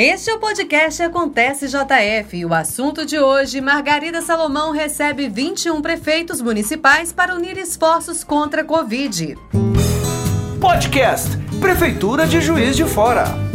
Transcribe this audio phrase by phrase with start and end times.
[0.00, 5.82] Este é o podcast Acontece JF e o assunto de hoje: Margarida Salomão recebe 21
[5.82, 9.36] prefeitos municipais para unir esforços contra a Covid.
[10.60, 13.47] Podcast Prefeitura de Juiz de Fora.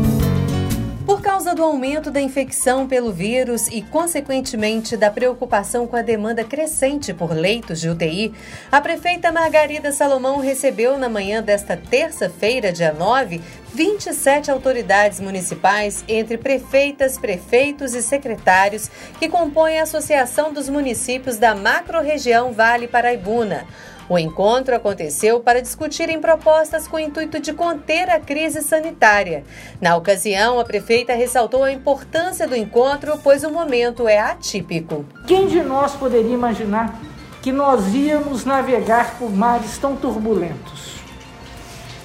[1.13, 6.43] Por causa do aumento da infecção pelo vírus e, consequentemente, da preocupação com a demanda
[6.43, 8.33] crescente por leitos de UTI,
[8.71, 13.39] a prefeita Margarida Salomão recebeu na manhã desta terça-feira, dia 9,
[13.75, 18.89] 27 autoridades municipais, entre prefeitas, prefeitos e secretários,
[19.19, 23.67] que compõem a Associação dos Municípios da Macro-Região Vale Paraibuna.
[24.09, 29.45] O encontro aconteceu para discutirem propostas com o intuito de conter a crise sanitária.
[29.79, 35.05] Na ocasião, a prefeita ressaltou a importância do encontro, pois o momento é atípico.
[35.25, 36.99] Quem de nós poderia imaginar
[37.41, 40.97] que nós íamos navegar por mares tão turbulentos?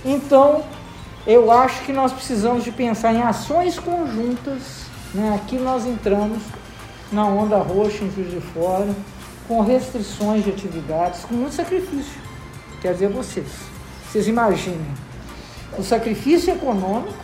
[0.04, 0.62] Então,
[1.26, 4.86] eu acho que nós precisamos de pensar em ações conjuntas.
[5.12, 5.34] Né?
[5.34, 6.38] Aqui nós entramos
[7.10, 8.88] na onda roxa em Juiz de Fora,
[9.48, 12.20] com restrições de atividades, com muito sacrifício.
[12.80, 13.46] Quer dizer, vocês,
[14.06, 14.86] vocês imaginem
[15.76, 17.14] o sacrifício econômico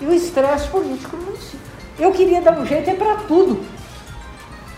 [0.00, 1.60] e o estresse político no município.
[1.98, 3.64] Eu queria dar um jeito é para tudo.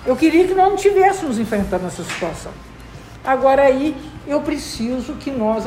[0.06, 2.52] Eu queria que nós não estivéssemos enfrentando essa situação.
[3.24, 5.64] Agora aí eu preciso que nós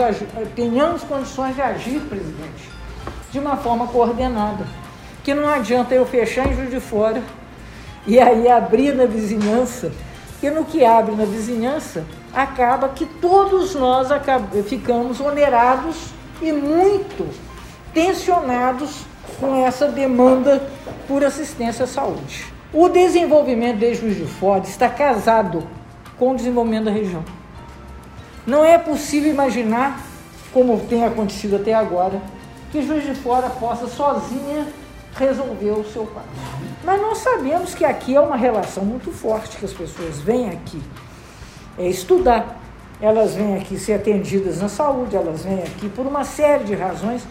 [0.55, 2.69] tenhamos condições de agir, presidente,
[3.31, 4.65] de uma forma coordenada.
[5.23, 7.21] Que não adianta eu fechar em Juiz de Fora
[8.05, 9.91] e aí abrir na vizinhança,
[10.37, 14.07] porque no que abre na vizinhança, acaba que todos nós
[14.67, 17.27] ficamos onerados e muito
[17.91, 19.01] tensionados
[19.39, 20.61] com essa demanda
[21.07, 22.45] por assistência à saúde.
[22.71, 25.67] O desenvolvimento de Juiz de Fora está casado
[26.19, 27.25] com o desenvolvimento da região.
[28.45, 29.99] Não é possível imaginar,
[30.53, 32.21] como tem acontecido até agora,
[32.71, 34.67] que Juiz de Fora possa sozinha
[35.17, 36.29] resolver o seu quadro.
[36.83, 40.81] Mas nós sabemos que aqui é uma relação muito forte que as pessoas vêm aqui
[41.77, 42.59] é estudar.
[42.99, 47.21] Elas vêm aqui ser atendidas na saúde, elas vêm aqui por uma série de razões.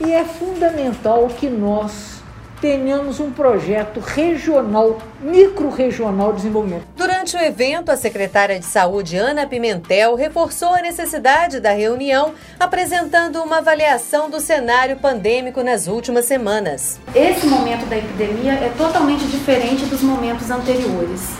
[0.00, 2.22] E é fundamental que nós
[2.60, 6.86] tenhamos um projeto regional, micro-regional de desenvolvimento.
[6.96, 13.42] Durante o evento, a secretária de Saúde, Ana Pimentel, reforçou a necessidade da reunião, apresentando
[13.42, 16.98] uma avaliação do cenário pandêmico nas últimas semanas.
[17.14, 21.32] Esse momento da epidemia é totalmente diferente dos momentos anteriores.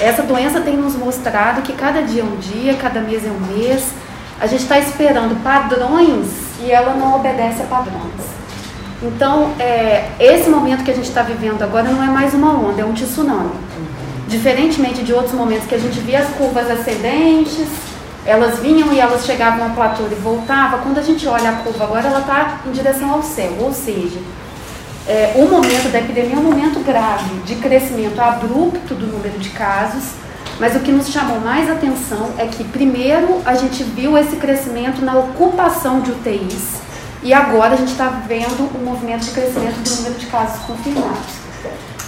[0.00, 3.40] Essa doença tem nos mostrado que cada dia é um dia, cada mês é um
[3.40, 3.92] mês.
[4.40, 6.28] A gente está esperando padrões
[6.60, 8.38] e ela não obedece a padrões.
[9.02, 12.82] Então, é, esse momento que a gente está vivendo agora não é mais uma onda,
[12.82, 13.67] é um tsunami.
[14.28, 17.66] Diferentemente de outros momentos que a gente via as curvas ascendentes,
[18.26, 20.80] elas vinham e elas chegavam ao platô e voltavam.
[20.80, 24.20] Quando a gente olha a curva agora, ela está em direção ao céu, ou seja,
[25.06, 29.48] é, o momento da epidemia é um momento grave de crescimento abrupto do número de
[29.48, 30.04] casos.
[30.60, 35.00] Mas o que nos chamou mais atenção é que, primeiro, a gente viu esse crescimento
[35.02, 36.80] na ocupação de UTIs
[37.22, 41.38] e agora a gente está vendo um movimento de crescimento do número de casos confirmados.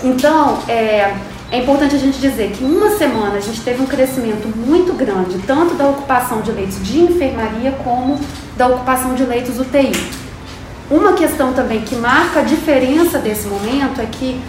[0.03, 1.15] Então, é,
[1.51, 4.93] é importante a gente dizer que em uma semana a gente teve um crescimento muito
[4.93, 8.21] grande, tanto da ocupação de leitos de enfermaria como
[8.57, 9.93] da ocupação de leitos UTI.
[10.89, 14.41] Uma questão também que marca a diferença desse momento é que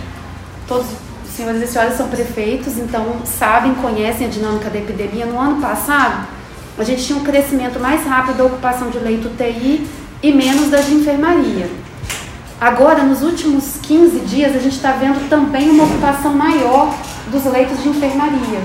[0.68, 0.86] todos
[1.26, 5.26] os senhores e senhoras são prefeitos, então sabem, conhecem a dinâmica da epidemia.
[5.26, 6.28] No ano passado,
[6.78, 9.88] a gente tinha um crescimento mais rápido da ocupação de leito UTI
[10.22, 11.68] e menos das de enfermaria.
[12.62, 16.94] Agora, nos últimos 15 dias, a gente está vendo também uma ocupação maior
[17.32, 18.62] dos leitos de enfermaria.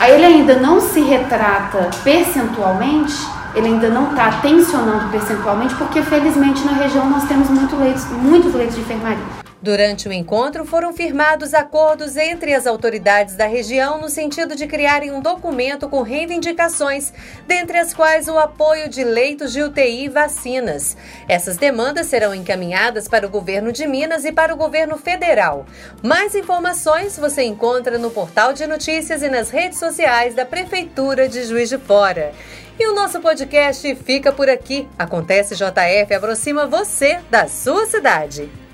[0.00, 3.14] Aí ele ainda não se retrata percentualmente,
[3.54, 8.52] ele ainda não está tensionando percentualmente, porque felizmente na região nós temos muito leitos, muitos
[8.52, 9.45] leitos de enfermaria.
[9.62, 15.10] Durante o encontro, foram firmados acordos entre as autoridades da região no sentido de criarem
[15.10, 17.10] um documento com reivindicações,
[17.46, 20.94] dentre as quais o apoio de leitos de UTI e vacinas.
[21.26, 25.64] Essas demandas serão encaminhadas para o governo de Minas e para o governo federal.
[26.02, 31.44] Mais informações você encontra no portal de notícias e nas redes sociais da Prefeitura de
[31.44, 32.32] Juiz de Fora.
[32.78, 34.86] E o nosso podcast fica por aqui.
[34.98, 38.65] Acontece JF aproxima você da sua cidade.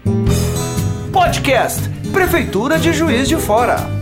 [1.22, 4.01] Podcast Prefeitura de Juiz de Fora.